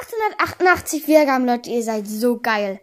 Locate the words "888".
0.00-1.06